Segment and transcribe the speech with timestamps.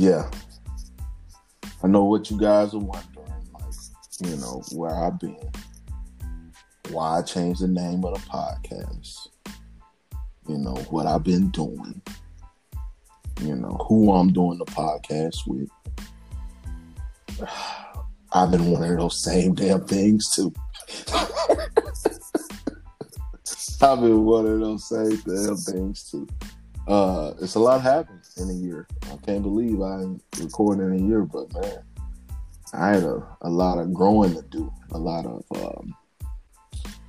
[0.00, 0.30] yeah,
[1.84, 3.64] I know what you guys are wondering, like,
[4.20, 5.36] you know, where I've been,
[6.88, 9.28] why I changed the name of the podcast,
[10.48, 12.00] you know, what I've been doing,
[13.42, 15.68] you know, who I'm doing the podcast with.
[18.32, 20.50] I've been one of those same damn things too.
[23.82, 26.26] I've been one of those same damn things too.
[26.88, 28.86] Uh, it's a lot happened in a year.
[29.04, 30.04] I can't believe I
[30.38, 31.82] recording in a year, but man,
[32.72, 35.94] I had a, a lot of growing to do, a lot of um,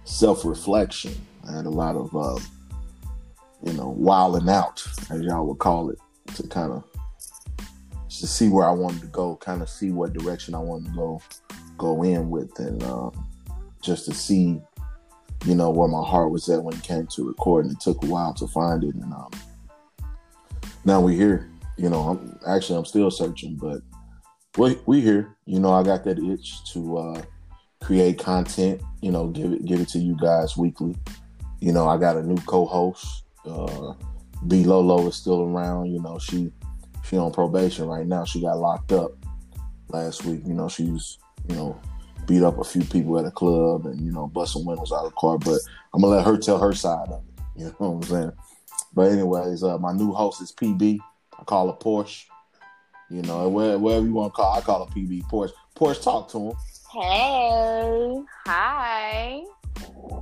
[0.06, 1.14] self reflection.
[1.48, 2.40] I had a lot of, uh,
[3.64, 6.00] you know, wilding out, as y'all would call it,
[6.36, 6.84] to kind of
[8.10, 10.96] to see where I wanted to go, kind of see what direction I wanted to
[10.96, 11.22] go,
[11.78, 13.28] go in with, and um,
[13.82, 14.62] just to see,
[15.46, 17.72] you know, where my heart was at when it came to recording.
[17.72, 19.32] It took a while to find it, and um,
[20.86, 21.50] now we're here.
[21.78, 23.82] You know, I'm actually I'm still searching, but
[24.58, 25.36] we we here.
[25.46, 27.22] You know, I got that itch to uh,
[27.82, 28.82] create content.
[29.02, 30.96] You know, give it give it to you guys weekly.
[31.60, 33.24] You know, I got a new co-host.
[33.46, 33.94] Uh,
[34.48, 35.92] B Lolo is still around.
[35.92, 36.52] You know, she
[37.04, 38.26] she on probation right now.
[38.26, 39.12] She got locked up
[39.90, 40.42] last week.
[40.46, 41.80] You know, she's you know
[42.28, 45.12] beat up a few people at a club and you know busting windows out of
[45.12, 45.38] the car.
[45.38, 45.60] But
[45.94, 47.44] I'm gonna let her tell her side of it.
[47.56, 48.32] You know what I'm saying?
[48.94, 51.00] But anyways, uh, my new host is PB.
[51.40, 52.26] I call her Porsche.
[53.10, 55.54] You know, wherever you want to call, I call her PB Porsche.
[55.76, 56.56] Porsche, talk to him.
[56.92, 59.44] Hey, hi.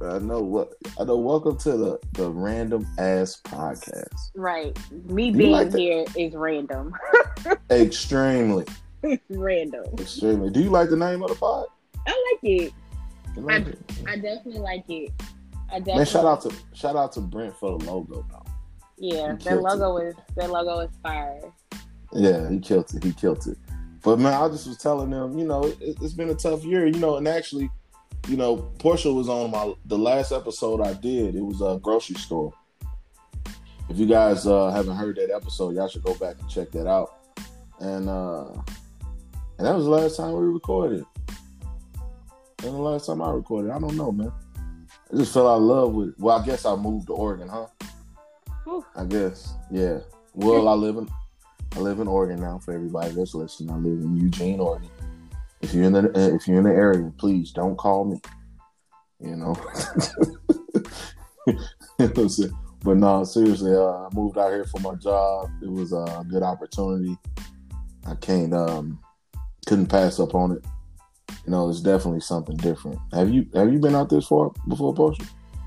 [0.01, 1.17] I know what I know.
[1.17, 4.31] Welcome to the the random ass podcast.
[4.35, 6.93] Right, me being like here is random.
[7.71, 8.65] Extremely
[9.29, 9.85] random.
[9.99, 10.51] Extremely.
[10.51, 11.67] Do you like the name of the pod?
[12.07, 12.73] I like it.
[13.35, 13.79] Like I, it?
[14.07, 15.11] I definitely like it.
[15.71, 15.95] I definitely.
[15.95, 18.38] Man, shout out to shout out to Brent for the logo though.
[18.99, 20.07] Yeah, that logo it.
[20.09, 21.39] is that logo is fire.
[22.11, 23.03] Yeah, he killed it.
[23.03, 23.57] He killed it.
[24.01, 26.85] But man, I just was telling them, you know, it, has been a tough year,
[26.85, 27.69] you know, and actually,
[28.27, 31.35] you know, Portia was on my the last episode I did.
[31.35, 32.53] It was a grocery store.
[33.89, 36.87] If you guys uh, haven't heard that episode, y'all should go back and check that
[36.87, 37.15] out.
[37.79, 38.51] And uh
[39.57, 41.05] and that was the last time we recorded.
[42.63, 44.31] And the last time I recorded, I don't know, man.
[45.11, 46.13] I just fell out of love with.
[46.17, 47.67] Well, I guess I moved to Oregon, huh?
[48.65, 48.85] Whew.
[48.95, 49.99] I guess, yeah.
[50.33, 51.09] Well, I live in
[51.75, 52.59] I live in Oregon now.
[52.59, 54.89] For everybody that's listening, I live in Eugene, Oregon.
[55.61, 58.21] If you're in the uh, if you're in the area, please don't call me.
[59.19, 59.55] You know.
[61.97, 65.49] but no, seriously, uh, I moved out here for my job.
[65.61, 67.17] It was a good opportunity.
[68.05, 68.99] I can't um
[69.65, 70.65] couldn't pass up on it.
[71.45, 72.99] You know, it's definitely something different.
[73.13, 75.23] Have you have you been out this far before, Portia?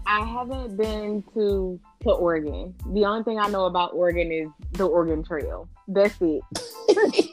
[0.07, 2.75] I haven't been to to Oregon.
[2.93, 5.69] The only thing I know about Oregon is the Oregon Trail.
[5.89, 6.43] That's it.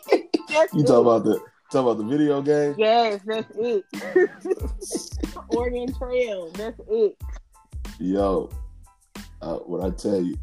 [0.50, 0.88] that's you it.
[0.88, 1.40] talk about the
[1.72, 2.76] talk about the video game?
[2.78, 3.84] Yes, that's it.
[5.50, 6.52] Oregon Trail.
[6.52, 7.18] That's it.
[8.00, 8.50] Yo,
[9.42, 10.38] uh, what I tell you,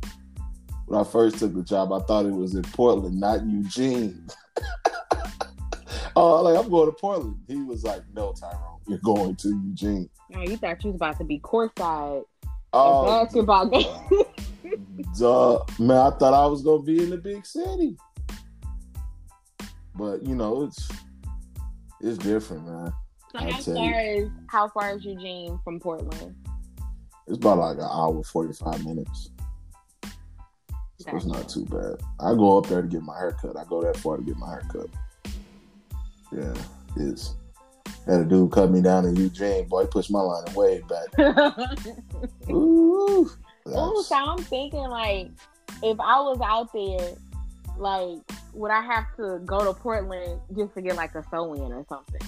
[0.87, 4.27] when I first took the job, I thought it was in Portland, not Eugene.
[6.17, 7.39] oh, like I'm going to Portland.
[7.47, 11.19] He was like, "No, Tyrone, you're going to Eugene." Oh, you thought you was about
[11.19, 12.25] to be courtside
[12.73, 14.25] oh, basketball game.
[15.19, 17.97] duh, man, I thought I was gonna be in the big city,
[19.95, 20.91] but you know, it's
[22.01, 22.93] it's different, man.
[23.33, 26.35] So how far is how far is Eugene from Portland?
[27.27, 29.31] It's about like an hour forty five minutes.
[30.99, 32.01] So it's not too bad.
[32.19, 33.57] I go up there to get my haircut.
[33.57, 34.89] I go that far to get my haircut.
[36.33, 36.55] Yeah,
[36.97, 37.35] it's
[38.07, 39.67] had a dude cut me down in Eugene.
[39.69, 41.19] Boy, he pushed my line way back.
[42.51, 43.31] Ooh,
[43.69, 45.29] Ooh, so I'm thinking like,
[45.83, 47.17] if I was out there,
[47.79, 48.19] like,
[48.55, 51.85] would I have to go to Portland just to get like a sew in or
[51.89, 52.21] something?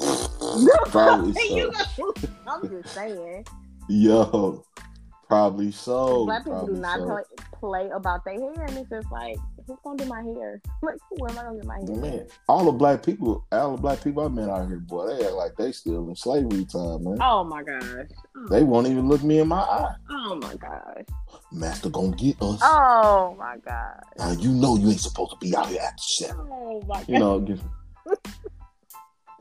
[0.90, 1.32] Probably
[1.96, 2.14] so.
[2.46, 3.46] I'm just saying.
[3.88, 4.64] Yo,
[5.28, 6.24] probably so.
[6.26, 7.06] Black people do not so.
[7.06, 7.22] play,
[7.58, 9.36] play about their hair, and it's just like
[9.70, 10.60] who's gonna do my hair?
[10.82, 11.96] Like, where am I gonna get my hair?
[11.96, 15.24] Man, all the black people, all the black people I met out here, boy, they
[15.24, 17.18] act like they still in slavery time, man.
[17.20, 17.82] Oh my gosh.
[18.36, 18.48] Oh.
[18.48, 19.94] They won't even look me in my eye.
[20.10, 21.04] Oh my gosh.
[21.52, 22.60] Master gonna get us.
[22.62, 24.02] Oh my god.
[24.18, 26.46] Now you know you ain't supposed to be out here after seven.
[26.50, 27.08] Oh my god.
[27.08, 27.58] You know, you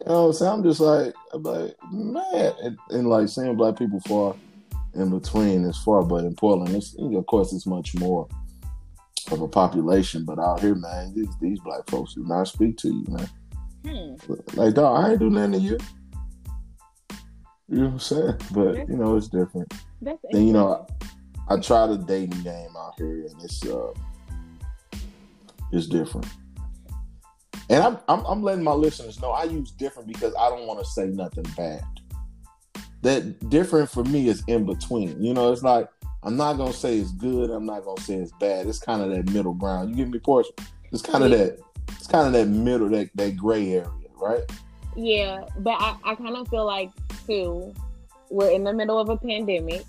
[0.06, 4.36] know, so I'm just like, I'm like, man, and, and like seeing black people far
[4.94, 8.28] in between is far, but in Portland, it's, of course, it's much more
[9.32, 12.88] of a population, but out here, man, these, these black folks do not speak to
[12.90, 13.30] you, man.
[13.86, 14.34] Hmm.
[14.54, 15.78] Like, dog, I ain't do nothing to you.
[17.70, 18.38] You know what I'm saying?
[18.52, 19.74] But that's, you know, it's different.
[20.02, 20.88] That's and you know,
[21.50, 23.94] I, I try the dating game out here, and it's uh,
[25.72, 26.28] is different.
[27.70, 30.80] And I'm, I'm I'm letting my listeners know I use different because I don't want
[30.80, 31.84] to say nothing bad.
[33.04, 35.22] That different for me is in between.
[35.22, 35.88] You know, it's like
[36.24, 37.50] I'm not gonna say it's good.
[37.50, 38.68] I'm not gonna say it's bad.
[38.68, 39.90] It's kind of that middle ground.
[39.90, 40.54] You give me portion.
[40.92, 41.60] It's kind of that.
[41.90, 44.44] It's kind of that middle, that that gray area, right?
[44.96, 46.92] Yeah, but I, I kind of feel like
[47.26, 47.74] too,
[48.30, 49.84] we're in the middle of a pandemic.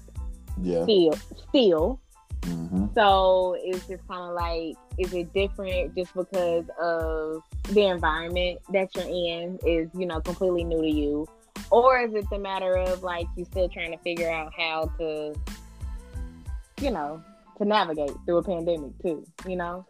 [0.62, 0.84] Yeah.
[0.84, 1.18] Still,
[1.48, 2.00] still.
[2.44, 8.60] hmm So it's just kind of like, is it different just because of the environment
[8.72, 11.26] that you're in is, you know, completely new to you?
[11.70, 15.34] Or is it the matter of like you still trying to figure out how to,
[16.80, 17.22] you know,
[17.58, 19.86] to navigate through a pandemic too, you know?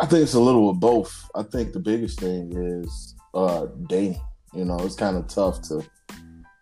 [0.00, 1.28] I think it's a little of both.
[1.34, 4.20] I think the biggest thing is uh dating.
[4.54, 5.84] You know, it's kind of tough to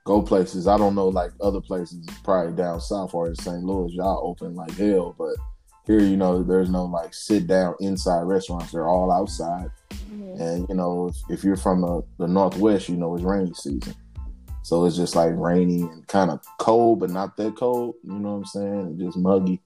[0.05, 0.67] go places.
[0.67, 3.63] I don't know, like other places, probably down south or in St.
[3.63, 5.15] Louis, y'all open like hell.
[5.17, 5.37] But
[5.87, 8.73] here, you know, there's no like sit down inside restaurants.
[8.73, 9.71] They're all outside.
[10.39, 13.95] And you know, if, if you're from the, the northwest, you know it's rainy season.
[14.67, 17.95] So it's just like rainy and kind of cold, but not that cold.
[18.03, 18.81] You know what I'm saying?
[18.81, 19.61] And just muggy.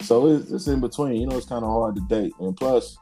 [0.00, 1.20] So it's, it's in between.
[1.20, 2.32] You know, it's kind of hard to date.
[2.40, 2.96] And plus,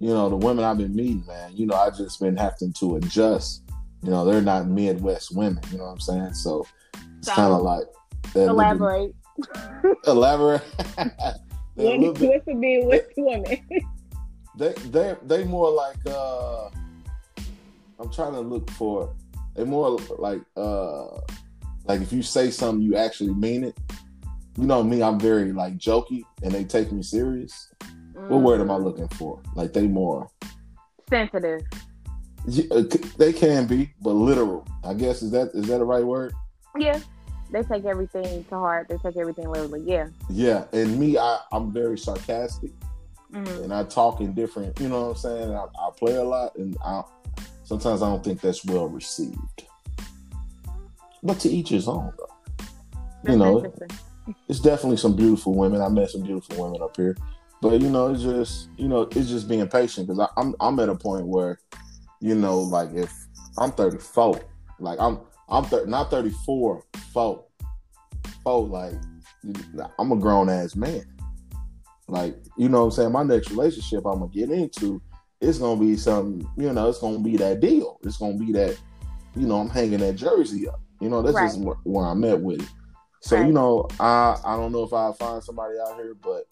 [0.00, 2.96] you know, the women I've been meeting, man, you know, I've just been having to
[2.96, 3.62] adjust.
[4.02, 5.62] You know, they're not Midwest women.
[5.70, 6.34] You know what I'm saying?
[6.34, 6.66] So
[7.18, 7.84] it's kind of like
[8.34, 9.14] little bit- Elaborate.
[10.08, 10.62] elaborate.
[10.98, 11.38] A
[11.76, 13.56] What, what's the deal with women?
[14.58, 16.70] they they they more like uh
[18.00, 19.14] I'm trying to look for
[19.54, 21.06] they more like uh
[21.84, 23.78] like if you say something you actually mean it.
[24.58, 27.72] You know me, I'm very like jokey and they take me serious.
[28.28, 29.42] What word am I Mm, looking for?
[29.54, 30.28] Like they more
[31.08, 31.62] Sensitive.
[32.46, 32.82] Yeah, uh,
[33.18, 34.66] they can be, but literal.
[34.84, 36.34] I guess is that is that the right word?
[36.78, 36.98] Yeah.
[37.50, 38.88] They take everything to heart.
[38.88, 39.82] They take everything literally.
[39.86, 40.08] Yeah.
[40.30, 42.70] Yeah, and me, I I'm very sarcastic
[43.32, 43.64] Mhm.
[43.64, 44.78] and I talk in different.
[44.80, 45.54] You know what I'm saying?
[45.54, 47.02] I, I play a lot, and I
[47.80, 49.66] sometimes I don't think that's well received.
[51.22, 53.32] But to each his own, though.
[53.32, 53.72] You know,
[54.48, 55.80] it's definitely some beautiful women.
[55.80, 57.16] I met some beautiful women up here,
[57.60, 60.88] but you know, it's just you know, it's just being patient because I'm I'm at
[60.88, 61.60] a point where,
[62.20, 63.12] you know, like if
[63.56, 64.40] I'm 34,
[64.80, 66.82] like I'm I'm thir- not 34,
[67.12, 67.44] four,
[68.42, 68.94] four, like
[69.98, 71.04] I'm a grown ass man.
[72.08, 75.00] Like you know, what I'm saying my next relationship I'm gonna get into,
[75.42, 76.48] it's gonna be something.
[76.56, 77.98] You know, it's gonna be that deal.
[78.04, 78.78] It's gonna be that.
[79.34, 80.80] You know, I'm hanging that jersey up.
[81.00, 82.68] You know, that's just where, where I'm at with it.
[83.20, 83.46] So Right.
[83.46, 86.44] you know, I I don't know if I'll find somebody out here, but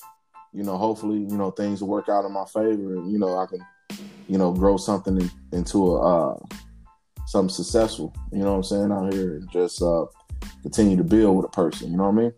[0.52, 3.38] you know, hopefully, you know, things will work out in my favor, and you know,
[3.38, 3.64] I can,
[4.26, 6.38] you know, grow something in, into a uh,
[7.26, 8.12] something successful.
[8.32, 10.06] You know what I'm saying out here, and just uh,
[10.62, 11.92] continue to build with a person.
[11.92, 12.32] You know what I mean?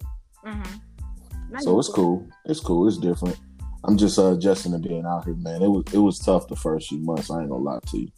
[0.44, 1.58] Mm-hmm.
[1.60, 2.26] So it's cool.
[2.44, 2.88] It's cool.
[2.88, 3.38] It's different.
[3.84, 5.62] I'm just uh, adjusting to being out here, man.
[5.62, 7.30] It was it was tough the first few months.
[7.30, 8.08] I ain't gonna lie to you.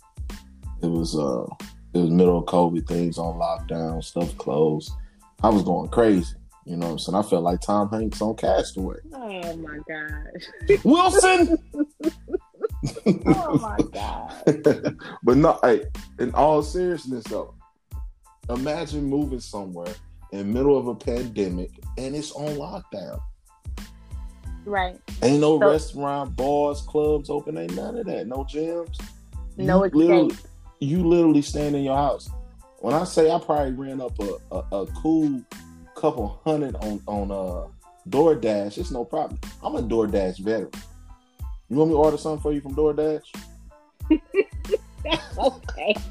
[0.83, 1.47] It was uh
[1.95, 4.93] it was middle of COVID, things on lockdown, stuff closed.
[5.43, 6.35] I was going crazy.
[6.67, 7.17] You know what I'm saying?
[7.17, 8.97] I felt like Tom Hanks on Cast Away.
[9.13, 10.79] Oh my gosh.
[10.85, 11.59] Wilson.
[13.27, 14.97] Oh my god.
[15.23, 15.85] but no, hey,
[16.19, 17.55] in all seriousness though,
[18.49, 19.93] imagine moving somewhere
[20.33, 23.21] in the middle of a pandemic and it's on lockdown.
[24.65, 24.99] Right.
[25.23, 27.59] Ain't no So- restaurant, bars, clubs open.
[27.59, 28.27] Ain't none of that.
[28.27, 28.99] No gyms.
[29.57, 30.47] No You literally, escape.
[30.81, 32.29] you literally stand in your house.
[32.81, 35.43] When I say I probably ran up a, a, a cool
[35.95, 37.69] couple hundred on on uh
[38.09, 39.39] DoorDash, it's no problem.
[39.63, 40.71] I'm a DoorDash veteran.
[41.71, 43.23] You want me to order something for you from DoorDash?
[45.39, 45.95] okay.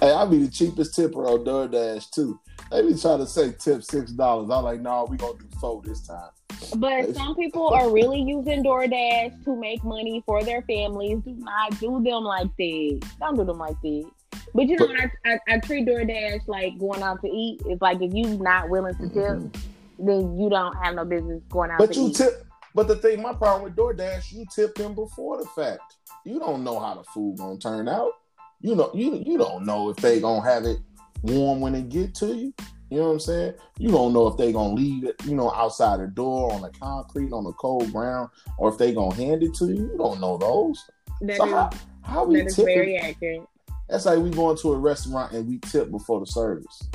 [0.00, 2.38] Hey, I'll be the cheapest tipper on DoorDash too.
[2.70, 4.48] They be trying to say tip six dollars.
[4.50, 6.30] I'm like, no, nah, we gonna do four this time.
[6.76, 11.18] But some people are really using DoorDash to make money for their families.
[11.24, 13.00] Do not do them like that.
[13.20, 14.10] Don't do them like that.
[14.54, 17.62] But you know, But- I, I, I treat DoorDash like going out to eat.
[17.66, 19.56] It's like if you're not willing to tip, Mhm.
[19.98, 22.16] then you don't have no business going out But to you eat.
[22.16, 22.42] tip.
[22.74, 25.80] But the thing, my problem with DoorDash, you tip them before the fact.
[26.24, 28.12] You don't know how the food gonna turn out.
[28.60, 30.78] You know, you you don't know if they gonna have it
[31.22, 32.52] warm when it get to you.
[32.90, 33.54] You know what I'm saying?
[33.78, 36.70] You don't know if they're gonna leave it, you know, outside the door on the
[36.70, 39.90] concrete on the cold ground, or if they're gonna hand it to you.
[39.92, 40.82] You don't know those.
[41.22, 41.70] That So is- how
[42.02, 42.74] how we that is tipping?
[42.74, 43.42] very accurate.
[43.88, 46.88] That's like we going to a restaurant and we tip before the service.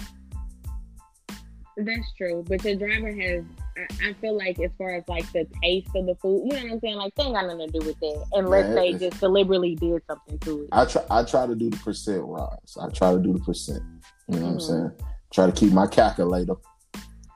[1.78, 3.44] That's true, but your driver has.
[3.78, 6.64] I, I feel like as far as like the taste of the food, you know
[6.64, 6.96] what I'm saying?
[6.98, 10.02] Like they ain't got nothing to do with that, unless Man, they just deliberately did
[10.08, 10.70] something to it.
[10.74, 12.78] I try I try to do the percent rise.
[12.80, 13.82] I try to do the percent.
[14.28, 14.62] You know what I'm Mhm.
[14.62, 14.92] saying?
[15.32, 16.56] Try to keep my calculator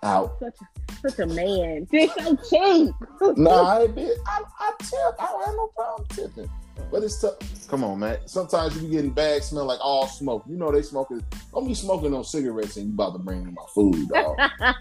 [0.03, 0.37] out.
[0.39, 1.87] Such a, such a man.
[1.91, 2.93] You're so cheap.
[3.37, 4.11] nah, I ain't been.
[4.27, 5.15] I, I tip.
[5.19, 6.49] I don't have no problem tipping.
[6.91, 7.35] But it's tough.
[7.69, 8.17] Come on, man.
[8.25, 10.43] Sometimes you be getting bags smell like all smoke.
[10.47, 11.23] You know they smoking.
[11.53, 14.37] Don't be smoking no cigarettes and you about to bring me my food, dog.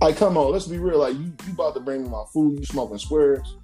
[0.00, 0.98] like, come on, let's be real.
[0.98, 2.60] Like, you, you about to bring me my food.
[2.60, 3.56] You smoking squares?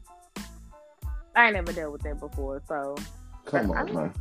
[1.35, 2.97] I ain't never dealt with that before, so
[3.47, 4.15] Come on, mean, man.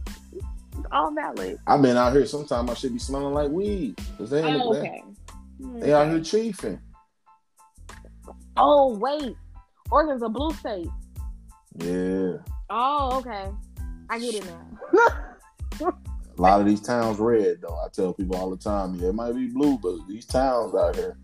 [0.92, 1.58] All valid.
[1.68, 2.26] I've been out here.
[2.26, 5.80] Sometimes I should be smelling like weed because they ain't Oh, hmm.
[5.80, 5.94] they, okay.
[5.94, 6.80] out here chiefing.
[8.58, 9.36] Oh wait,
[9.92, 10.88] Oregon's a blue state.
[11.78, 12.38] Yeah,
[12.70, 13.50] Oh, okay.
[14.10, 15.10] I get it now.
[16.38, 17.76] a lot of these towns red though.
[17.76, 20.96] I tell people all the time, yeah, it might be blue, but these towns out
[20.96, 21.18] here,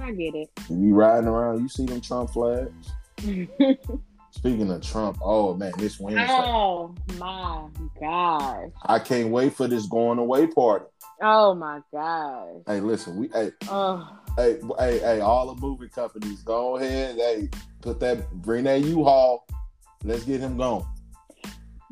[0.00, 0.48] I get it.
[0.70, 2.92] you be riding around, you see them Trump flags.
[4.30, 7.66] Speaking of Trump, oh man, this Wednesday, oh my
[8.00, 8.70] gosh.
[8.84, 10.84] I can't wait for this going away party.
[11.22, 12.62] Oh my gosh.
[12.66, 17.48] Hey, listen, we hey Oh, hey hey hey, all the movie companies, go ahead, hey,
[17.80, 19.46] put that bring that U-Haul.
[20.04, 20.84] Let's get him going.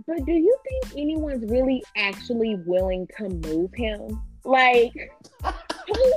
[0.07, 4.23] but do you think anyone's really actually willing to move him?
[4.45, 4.93] Like,
[5.43, 6.13] who,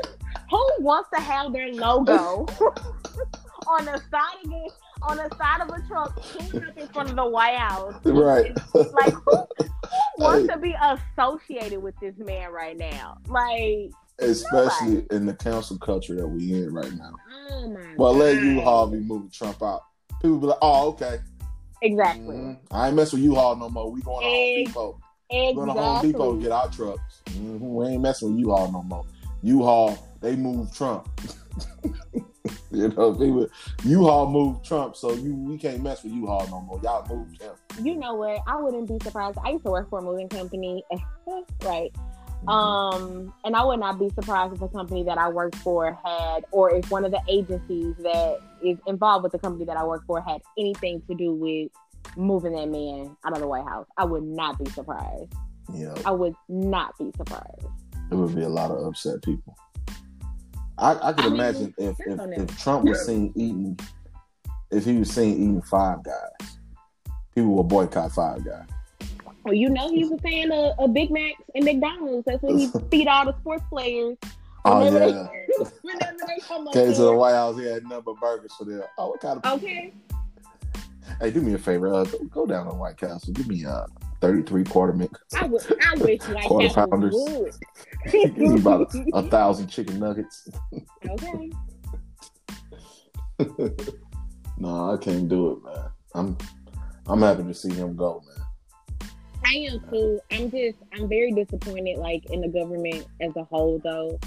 [0.51, 2.45] who wants to have their logo
[3.67, 7.15] on the side of the on the side of a truck up in front of
[7.15, 7.93] the White House?
[8.05, 8.51] Right.
[8.73, 10.55] Like, who, who wants Hey.
[10.55, 13.17] to be associated with this man right now?
[13.27, 17.13] Like, Especially in the cancel culture that we in right now.
[17.51, 17.95] oh my.
[17.97, 18.35] Well, let.
[18.35, 19.81] U-Haul be moving Trump out.
[20.21, 21.19] People be like, oh, okay.
[21.81, 22.35] Exactly.
[22.35, 22.57] Mhm.
[22.71, 23.89] I ain't messing with U-Haul no more.
[23.89, 24.99] We going to Home Depot.
[25.31, 27.21] We going to Home Depot to get our trucks.
[27.27, 27.59] Mhm.
[27.61, 29.05] We ain't messing with U-Haul no more.
[29.43, 31.07] U-Haul, they moved Trump.
[32.71, 33.47] you know, people,
[33.83, 36.79] U-Haul moved Trump, so you we can't mess with U-Haul no more.
[36.83, 37.51] Y'all moved him.
[37.81, 38.41] you know what?
[38.47, 39.37] I wouldn't be surprised.
[39.43, 40.83] I used to work for a moving company,
[41.63, 41.91] right?
[42.45, 42.49] Mhm.
[42.49, 46.45] Um, and I would not be surprised if a company that I worked for had,
[46.51, 50.05] or if one of the agencies that is involved with the company that I work
[50.05, 51.69] for had anything to do with
[52.15, 53.87] moving that man out of the White House.
[53.97, 55.33] I would not be surprised.
[55.73, 57.65] know, I would not be surprised.
[58.11, 59.55] it would be a lot of upset people.
[60.79, 63.79] I, I could I imagine mean, if, if, if, Trump was seen eating,
[64.71, 66.57] if he was seen eating Five Guys,
[67.35, 68.65] people would boycott Five Guys.
[69.43, 72.25] Well, you know he was paying a, a Big Macs and McDonald's.
[72.25, 74.17] That's when he feed all the sports players.
[74.65, 75.27] Oh yeah.
[75.83, 78.83] They, Came to the White House, he had number burgers for them.
[78.97, 79.93] Oh, what kind of okay?
[81.19, 81.93] Hey, do me a favor.
[81.93, 83.33] Uh, go down to White Castle.
[83.33, 83.85] Give me a
[84.21, 85.33] 33 quarter minutes.
[85.33, 87.15] I, w- I wish i quarter pounders.
[88.59, 90.49] About a, a, thousand chicken nuggets.
[91.09, 91.51] okay.
[93.39, 93.75] no,
[94.57, 95.89] nah, I can't do it, man.
[96.13, 96.37] I'm
[97.07, 98.45] I'm happy to see him go, man.
[99.45, 100.19] I am too.
[100.31, 104.19] I'm just I'm very disappointed like in the government as a whole though.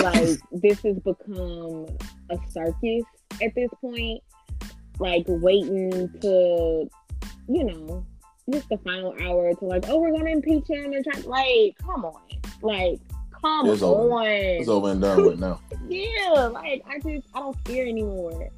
[0.00, 1.86] like this has become
[2.30, 3.04] a circus
[3.42, 4.22] at this point.
[4.98, 6.88] Like waiting to
[7.48, 8.04] you know,
[8.52, 11.20] just the final hour to like, oh, we're gonna impeach him and try.
[11.22, 12.20] Like, come on,
[12.62, 13.00] like,
[13.40, 14.12] come It's over.
[14.12, 14.26] on.
[14.26, 15.60] It's over and done with now.
[15.88, 18.50] Yeah, like I just I don't care anymore.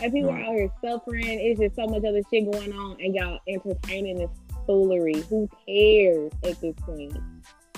[0.00, 0.46] Like people are Mm.
[0.48, 1.24] out here suffering.
[1.26, 4.30] It's just so much other shit going on, and y'all entertaining this
[4.66, 5.20] foolery.
[5.30, 7.16] Who cares at this point?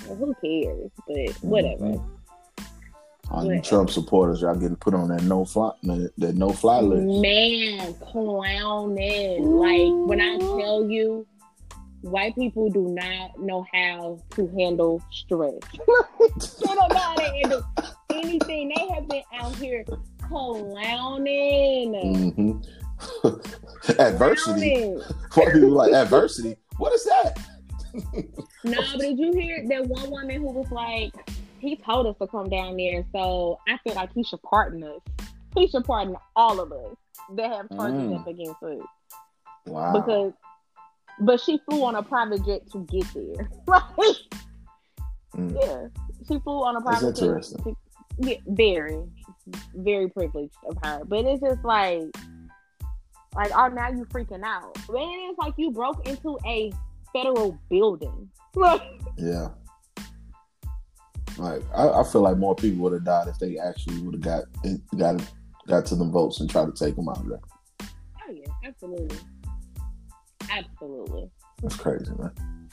[0.09, 0.90] Well, who cares?
[1.06, 1.85] But whatever.
[1.85, 2.04] Mhm.
[3.30, 6.80] All you Trump supporters, y'all getting put on that no fly that, that no fly
[6.80, 7.21] list.
[7.23, 9.44] Man, clowning.
[9.44, 11.26] Like when I tell you,
[12.05, 15.55] white people do not know how to handle stress.
[16.61, 17.63] they don't know how to handle
[18.11, 18.73] anything.
[18.75, 19.85] They have been out here
[20.29, 21.95] clowning.
[21.95, 23.29] hmm
[23.99, 24.95] adversity.
[25.35, 26.57] What people like adversity?
[26.79, 27.39] What is that?
[28.67, 31.13] No, but did you hear that one woman who was like,
[31.59, 35.01] he told us to come down there, so I feel like he should pardon us.
[35.55, 36.97] He should pardon all of us
[37.37, 38.21] that have charges Mm.
[38.21, 38.79] up against us.
[39.67, 39.93] Wow.
[39.93, 40.33] Because,
[41.21, 43.50] but she flew on a private jet to get there.
[43.66, 44.16] Like,
[45.37, 45.52] Mm.
[45.61, 45.88] yeah,
[46.28, 47.42] she flew on a private jet.
[47.64, 47.76] to-
[48.18, 49.02] Yeah, very,
[49.75, 51.04] very privileged of her.
[51.04, 52.04] But it's just like,
[53.35, 54.78] like, oh, now you freaking out.
[54.87, 55.00] But it
[55.33, 56.71] is like you broke into a
[57.12, 58.30] federal building.
[59.18, 59.49] Yeah.
[61.37, 64.23] Like I, I feel like more people would have died if they actually would have
[64.23, 64.44] got
[64.97, 65.21] got
[65.66, 67.40] got to the votes and tried to take them out of there.
[67.83, 69.18] Oh yeah, absolutely,
[70.59, 71.31] absolutely,
[71.63, 72.33] That's crazy, man.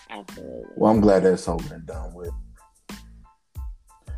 [0.10, 0.64] absolutely.
[0.76, 2.32] Well, I'm glad that's over and done with.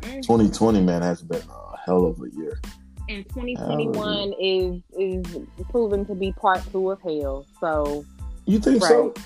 [0.02, 0.22] Mm.
[0.22, 2.60] 2020, man, has been a hell of a year.
[3.08, 5.24] And 2021 is is
[5.70, 7.46] proven to be part two of hell.
[7.60, 8.04] So,
[8.46, 9.08] You think so?
[9.08, 9.18] Right.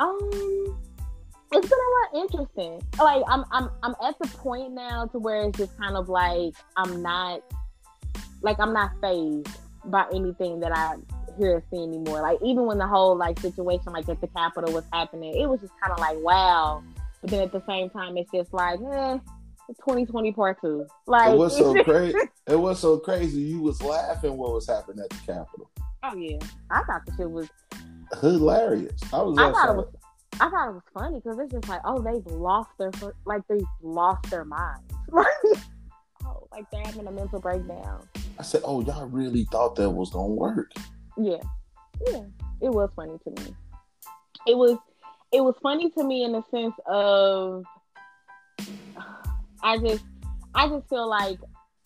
[0.00, 0.78] um,
[1.52, 2.80] it's been a lot interesting.
[2.98, 6.54] Like I'm I'm I'm at the point now to where it's just kind of like
[6.76, 7.42] I'm not
[8.42, 9.48] like I'm not fazed
[9.84, 10.94] by anything that I
[11.70, 12.22] see anymore.
[12.22, 15.60] Like even when the whole like situation like at the Capitol was happening, it was
[15.60, 16.82] just kind of like wow.
[17.20, 19.18] But then at the same time, it's just like, eh,
[19.68, 20.86] 2020 part two.
[21.06, 22.16] Like it was so crazy.
[22.46, 23.40] It was so crazy.
[23.40, 25.70] You was laughing what was happening at the Capitol.
[26.02, 26.38] Oh yeah,
[26.70, 27.48] I thought the shit was
[28.20, 29.00] hilarious.
[29.12, 29.38] I was.
[29.38, 29.94] I thought it was.
[30.34, 32.90] I thought it was funny because it's just like, oh, they've lost their
[33.26, 34.82] like they've lost their minds.
[35.12, 38.08] oh, like they're having a mental breakdown.
[38.38, 40.72] I said, oh, y'all really thought that was gonna work?
[41.20, 41.42] Yeah,
[42.06, 42.22] yeah,
[42.62, 43.54] it was funny to me.
[44.46, 44.78] It was,
[45.32, 47.64] it was funny to me in the sense of,
[49.62, 50.04] I just,
[50.54, 51.38] I just feel like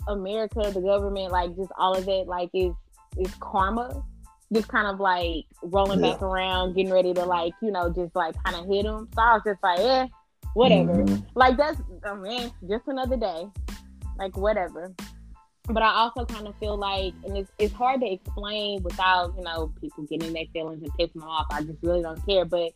[0.08, 2.72] America, the government, like just all of it, like is
[3.18, 4.04] is karma
[4.52, 6.12] just kind of like rolling yeah.
[6.12, 9.08] back around, getting ready to like, you know, just like kind of hit them.
[9.14, 10.06] So I was just like, yeah,
[10.54, 10.94] whatever.
[10.94, 11.24] Mm-hmm.
[11.34, 13.46] Like that's, I mean, just another day.
[14.18, 14.94] Like whatever.
[15.66, 19.42] But I also kind of feel like, and it's, it's hard to explain without, you
[19.44, 21.47] know, people getting their feelings and pissing them off.
[21.50, 22.44] I just really don't care.
[22.44, 22.73] But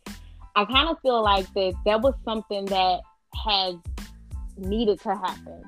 [0.55, 3.01] I kind of feel like that that was something that
[3.45, 3.75] has
[4.57, 5.63] needed to happen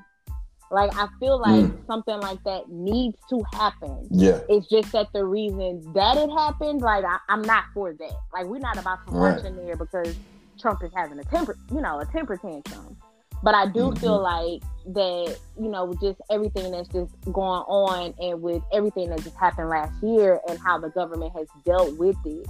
[0.72, 1.86] like I feel like mm.
[1.86, 4.08] something like that needs to happen.
[4.10, 4.40] Yeah.
[4.48, 8.16] It's just that the reason that it happened, like I, am not for that.
[8.32, 9.44] Like we're not about to march right.
[9.44, 10.16] in there because
[10.58, 12.96] Trump is having a temper, you know, a temper tantrum.
[13.42, 14.00] But I do mm-hmm.
[14.00, 14.62] feel like
[14.94, 19.68] that, you know, just everything that's just going on and with everything that just happened
[19.68, 22.46] last year and how the government has dealt with it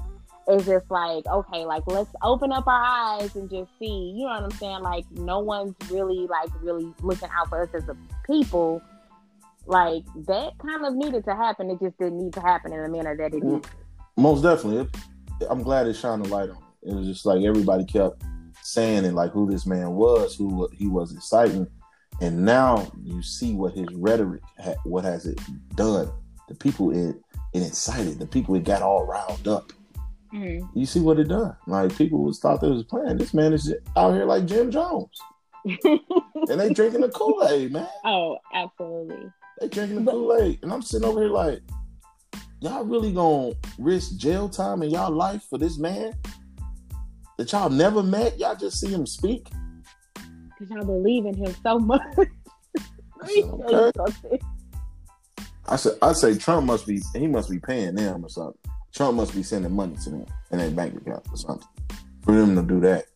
[0.48, 4.32] it's just like okay like let's open up our eyes and just see you know
[4.32, 4.82] what i'm saying?
[4.82, 7.96] Like no one's really like really looking out for us as a
[8.26, 8.82] people.
[9.66, 11.70] Like that kind of needed to happen.
[11.70, 13.66] It just didn't need to happen in the manner that it did
[14.16, 14.88] most definitely.
[15.48, 16.90] I'm glad it shined a light on it.
[16.90, 18.22] It was just like everybody kept
[18.62, 21.66] saying and like who this man was who he was exciting
[22.20, 24.42] and now you see what his rhetoric
[24.84, 25.38] what has it
[25.74, 26.10] done
[26.48, 27.16] the people it
[27.52, 29.72] it incited the people it got all riled up
[30.32, 30.78] Mm-hmm.
[30.78, 31.56] You see what it done.
[31.66, 33.18] Like people was thought they was playing.
[33.18, 35.18] This man is out here like Jim Jones.
[35.64, 37.86] and they drinking the Kool-Aid, man.
[38.04, 39.30] Oh, absolutely.
[39.60, 40.60] They drinking the Kool-Aid.
[40.62, 41.60] And I'm sitting over here like,
[42.60, 46.14] y'all really gonna risk jail time in y'all life for this man
[47.38, 48.38] that y'all never met?
[48.38, 49.48] Y'all just see him speak?
[50.14, 52.02] Because y'all believe in him so much.
[53.22, 54.40] okay.
[55.66, 58.58] I said I say Trump must be he must be paying them or something.
[58.92, 61.68] Trump must be sending money to them in their bank account or something
[62.22, 63.06] for them to do that.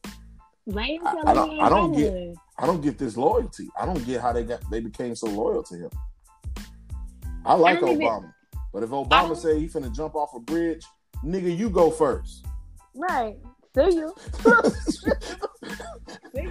[0.75, 1.61] I, I, don't.
[1.61, 2.35] I don't get.
[2.59, 3.69] I don't get this loyalty.
[3.81, 4.69] I don't get how they got.
[4.71, 5.91] They became so loyal to him.
[7.45, 8.33] I like I Obama, even,
[8.73, 10.85] but if Obama say he finna jump off a bridge,
[11.25, 12.45] nigga, you go first.
[12.95, 13.37] Right.
[13.77, 14.15] See you.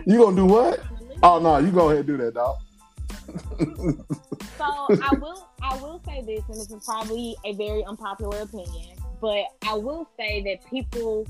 [0.05, 0.79] you gonna do what?
[1.23, 2.57] Oh no, you go ahead and do that, dog.
[4.57, 4.65] so
[5.01, 5.49] I will.
[5.63, 8.95] I will say this, and this is probably a very unpopular opinion.
[9.19, 11.25] But I will say that people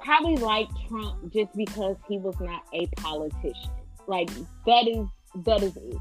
[0.00, 3.70] probably like Trump just because he was not a politician.
[4.06, 4.30] Like
[4.64, 5.06] that is
[5.44, 5.98] that is it.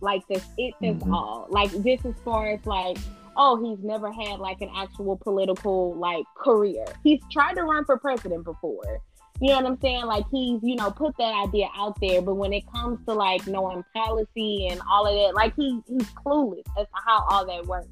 [0.00, 0.74] Like that's it.
[0.80, 1.14] That's mm-hmm.
[1.14, 1.46] all.
[1.50, 2.98] Like this as far as like
[3.36, 6.84] oh he's never had like an actual political like career.
[7.02, 9.00] He's tried to run for president before.
[9.40, 10.06] You know what I'm saying?
[10.06, 13.46] Like he's, you know, put that idea out there, but when it comes to like
[13.46, 17.66] knowing policy and all of that, like he he's clueless as to how all that
[17.66, 17.88] works.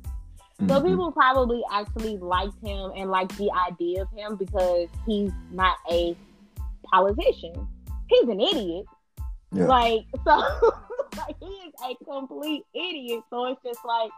[0.61, 0.87] So mm-hmm.
[0.87, 6.16] people probably actually liked him and liked the idea of him because he's not a
[6.85, 7.66] politician.
[8.09, 8.87] He's an idiot.
[9.52, 9.66] Yeah.
[9.66, 10.37] Like so
[11.16, 13.24] like he is a complete idiot.
[13.31, 14.11] So it's just like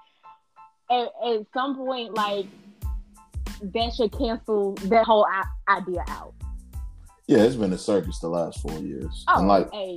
[0.90, 2.47] at, at some point like
[3.62, 5.27] that should cancel that whole
[5.68, 6.35] idea out.
[7.27, 9.25] Yeah, it's been a circus the last four years.
[9.29, 9.97] Oh, and like hey,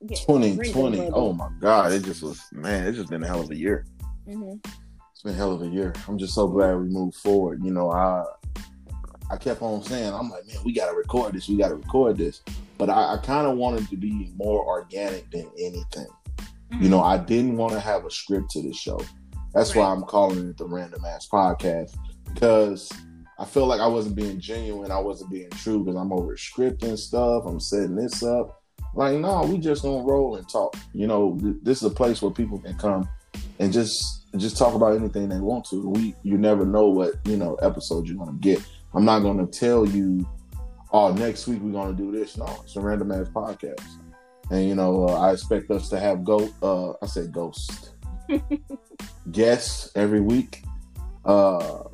[0.00, 3.50] yeah, 2020, oh my God, it just was, man, it's just been a hell of
[3.50, 3.86] a year.
[4.28, 4.56] Mm-hmm
[5.18, 5.92] it's been a hell of a year.
[6.06, 7.64] I'm just so glad we moved forward.
[7.64, 8.24] You know, I
[9.32, 12.42] I kept on saying, I'm like, man, we gotta record this, we gotta record this.
[12.78, 16.06] But I, I kind of wanted to be more organic than anything.
[16.70, 16.84] Mm-hmm.
[16.84, 19.00] You know, I didn't want to have a script to this show.
[19.58, 19.82] That's right.
[19.82, 21.96] why I'm calling it the Random Ass Podcast
[22.32, 22.92] because
[23.40, 24.92] I feel like I wasn't being genuine.
[24.92, 27.42] I wasn't being true because I'm over scripting stuff.
[27.44, 28.62] I'm setting this up.
[28.94, 30.76] Like, no, we just gonna roll and talk.
[30.92, 33.08] You know, th- this is a place where people can come
[33.58, 35.88] and just just talk about anything they want to.
[35.88, 38.64] We you never know what you know episode you're gonna get.
[38.94, 40.24] I'm not gonna tell you,
[40.92, 42.36] oh, next week we're gonna do this.
[42.36, 43.84] No, it's a random ass podcast,
[44.52, 46.48] and you know uh, I expect us to have go.
[46.62, 47.94] Uh, I said ghost
[49.30, 50.62] guests every week.
[51.24, 51.84] Uh,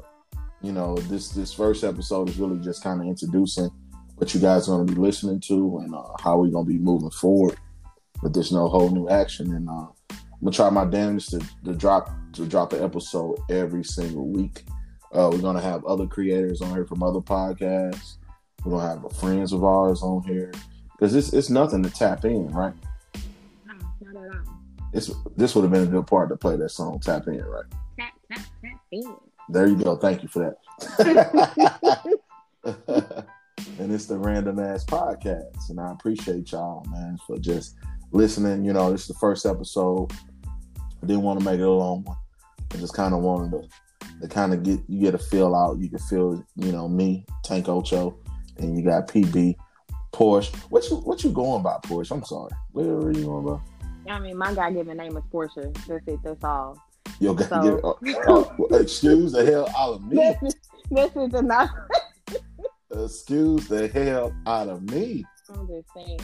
[0.63, 3.71] you know this this first episode is really just kind of introducing
[4.17, 6.73] what you guys are going to be listening to and uh, how we're going to
[6.73, 7.57] be moving forward.
[8.23, 9.87] But there's no whole new action and uh,
[10.45, 14.65] I'm gonna try my damnedest to, to drop to drop an episode every single week.
[15.13, 18.17] Uh, we're gonna have other creators on here from other podcasts.
[18.65, 20.53] We're gonna have friends of ours on here
[20.93, 22.75] because it's it's nothing to tap in, right?
[24.95, 27.65] It's this would have been a good part to play that song "Tap In," right?
[27.99, 29.17] Tap, tap, tap in.
[29.49, 29.97] There you go.
[29.97, 30.57] Thank you for that.
[33.79, 37.75] and it's the Random Ass Podcast, and I appreciate y'all, man, for just
[38.13, 38.65] listening.
[38.65, 40.13] You know, this is the first episode.
[40.47, 42.17] I didn't want to make it a long one.
[42.73, 43.69] I just kind of wanted to,
[44.21, 45.79] to kind of get you get a feel out.
[45.79, 48.17] You can feel, you know, me, Tank Ocho,
[48.59, 49.57] and you got PB,
[50.13, 50.55] Porsche.
[50.71, 52.13] What you what you going by, Porsche?
[52.13, 52.53] I'm sorry.
[52.71, 53.59] Where are you going by?
[54.09, 55.73] I mean, my God given name is Portia.
[55.89, 56.21] That's it.
[56.23, 56.79] That's all.
[57.21, 60.35] Yo, So- get, uh, uh, excuse the hell out of me.
[60.91, 61.71] This is enough.
[62.93, 65.25] Excuse the hell out of me.
[65.51, 66.21] I'm just saying.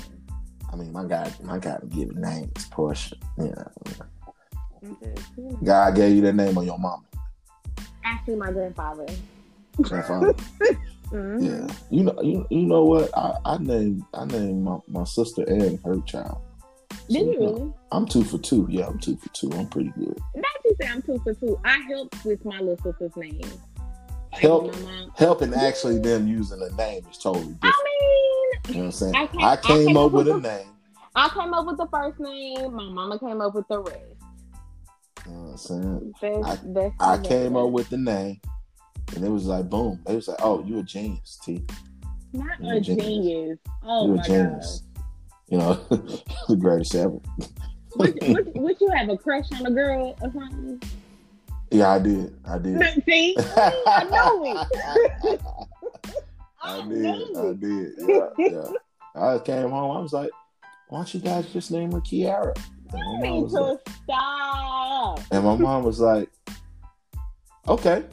[0.73, 3.16] I mean, my guy, my guy given name is Portia.
[3.38, 3.47] Yeah,
[4.85, 5.59] I'm just, you know.
[5.64, 7.03] God gave you that name on your mama.
[8.05, 9.07] Actually, my grandfather.
[9.81, 10.35] Grandfather.
[11.11, 11.43] Mhm.
[11.43, 13.11] Yeah, you know, you, you know what?
[13.19, 16.40] I, I named I named my, my sister and her child.
[17.11, 17.73] Did you really?
[17.92, 18.66] I'm two for two.
[18.70, 19.51] Yeah, I'm two for two.
[19.53, 20.16] I'm pretty good.
[20.37, 21.59] Not to say I'm two for two.
[21.64, 23.40] I helped with my little sister's name.
[24.33, 25.12] Help, mom.
[25.16, 27.75] helping actually them using the name is totally different.
[27.75, 29.14] I mean, You know what I'm saying?
[29.16, 30.66] I can't- I I came came up with a name.
[31.16, 32.75] I came up with the first name.
[32.75, 33.96] My mama came up with the rest.
[35.27, 36.14] You know what I'm saying?
[36.42, 38.40] That's, that's I came up with the name,
[39.16, 40.01] and it was like boom.
[40.09, 41.64] It was like, oh, you a genius, T.
[42.33, 43.05] not a a genius.
[43.05, 43.59] genius.
[43.83, 44.27] Oh you a my god.
[44.29, 44.83] genius.
[45.51, 45.75] You know,
[46.49, 47.19] the greatest ever.
[47.95, 50.81] What, what, what you have a crush on a girl or something?
[51.73, 52.37] Yeah, I did.
[52.45, 53.05] I did.
[53.05, 55.41] See, I know it.
[56.63, 57.37] I know did.
[57.37, 57.61] I it.
[57.61, 57.93] did.
[57.99, 58.73] Yeah, yeah.
[59.15, 59.97] I came home.
[59.97, 60.31] I was like,
[60.89, 62.57] why don't you guys just name her Kiara?
[62.93, 65.21] And my, mom was like, to stop.
[65.31, 66.29] and my mom was like,
[67.69, 68.05] okay.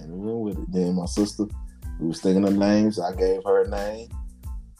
[0.00, 0.72] And we went with it.
[0.72, 1.44] Then my sister,
[2.00, 2.98] we was thinking of names.
[2.98, 4.08] I gave her a name.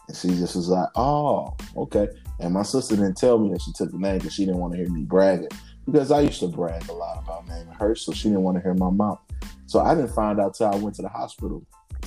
[0.09, 2.07] And she just was like, oh, okay.
[2.39, 4.73] And my sister didn't tell me that she took the name because she didn't want
[4.73, 5.49] to hear me bragging.
[5.85, 8.63] Because I used to brag a lot about naming her, so she didn't want to
[8.63, 9.19] hear my mouth.
[9.67, 11.63] So I didn't find out till I went to the hospital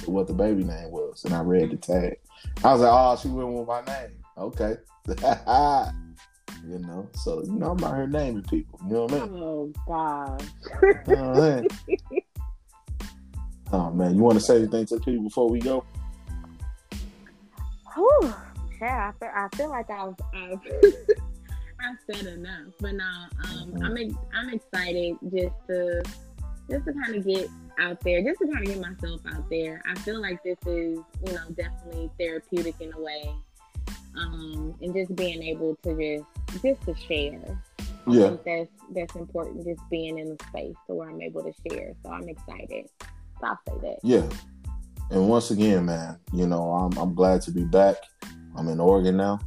[0.07, 2.17] what the baby name was, and I read the tag.
[2.65, 4.19] I was like, oh, she went with my name.
[4.37, 4.77] Okay.
[6.67, 8.81] you know, so you know, I'm out here naming people.
[8.85, 9.43] You know what I mean?
[9.45, 10.45] Oh God.
[11.07, 11.69] Oh man.
[13.73, 15.85] oh man, you want to say anything to people before we go?
[17.95, 18.35] Whew.
[18.81, 20.59] Yeah, I feel, I feel like I've I've,
[21.81, 23.05] I've said enough, but no,
[23.45, 23.97] um, I'm
[24.35, 26.03] I'm excited just to
[26.71, 29.83] just to kind of get out there, just to kind of get myself out there.
[29.87, 33.31] I feel like this is you know definitely therapeutic in a way,
[34.17, 37.59] um, and just being able to just just to share.
[38.09, 38.29] I Yeah.
[38.31, 39.65] think that's that's important.
[39.65, 41.93] Just being in a space to where I'm able to share.
[42.05, 42.89] So I'm excited.
[43.01, 43.99] So I'll say that.
[44.03, 44.29] Yeah.
[45.11, 47.97] And once again, man, you know, I'm I'm glad to be back.
[48.57, 49.41] I'm in Oregon now.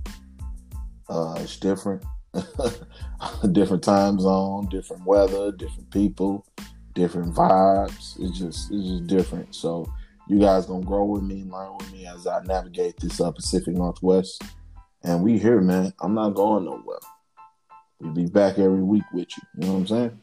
[1.10, 2.04] Uh it's different.
[3.52, 6.46] different time zone, different weather, different people,
[6.94, 8.20] different vibes.
[8.20, 9.56] It's just it's just different.
[9.56, 9.86] So
[10.28, 13.76] you guys gonna grow with me, learn with me as I navigate this uh, Pacific
[13.76, 14.44] Northwest.
[15.04, 15.94] And we here, man.
[16.02, 16.98] I'm not going nowhere.
[18.00, 19.44] We'll be back every week with you.
[19.56, 20.20] You know what I'm saying?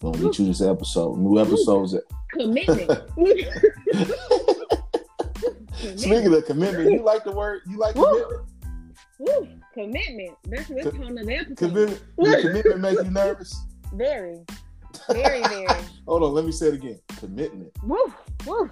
[0.00, 1.18] Gonna get you this episode.
[1.18, 1.94] New episodes
[2.32, 2.90] Commitment.
[5.96, 7.62] Speaking of commitment, you like the word?
[7.68, 8.04] You like Woo.
[8.04, 8.42] commitment?
[9.18, 10.36] Woo, commitment.
[10.44, 11.56] That's what's on the episode.
[11.56, 12.02] Commitment?
[12.16, 13.56] Commitment make you nervous?
[13.94, 14.44] Very,
[15.10, 15.66] very, very.
[16.06, 16.98] Hold on, let me say it again.
[17.18, 17.72] Commitment.
[17.82, 18.12] Woo,
[18.46, 18.70] woo,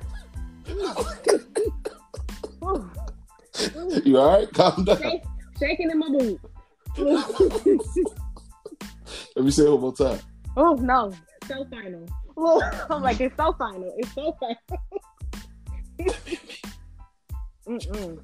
[2.61, 2.90] woo.
[4.05, 4.53] You all right?
[4.53, 5.00] Calm down.
[5.00, 5.22] Shake,
[5.59, 6.40] shaking in my boot.
[9.37, 10.20] Let me say it one more time.
[10.57, 11.12] oh no,
[11.46, 12.07] so final.
[12.90, 13.94] I'm like, it's so final.
[13.98, 14.59] It's so final.
[17.66, 18.18] Mm-mm.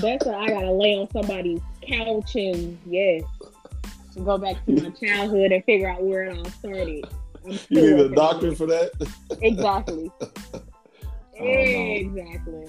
[0.00, 3.22] That's why I gotta lay on somebody's couch and yes,
[4.24, 7.04] go back to my childhood and figure out where it all started.
[7.44, 8.92] I'm You need a doctor for that?
[9.40, 10.10] Exactly.
[11.34, 12.68] Exactly.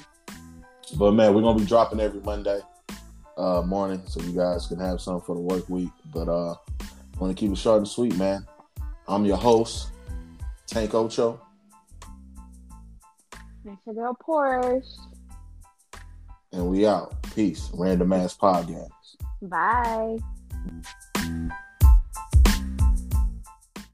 [0.97, 2.59] But man, we're gonna be dropping every Monday
[3.37, 5.91] uh morning so you guys can have some for the work week.
[6.11, 6.55] But uh
[7.19, 8.47] wanna keep it short and sweet, man.
[9.07, 9.89] I'm your host,
[10.65, 11.39] Tank Ocho.
[13.63, 15.12] That's your girl Porsche.
[16.53, 17.21] And we out.
[17.35, 17.69] Peace.
[17.73, 18.89] Random ass podcast.
[19.41, 20.17] Bye.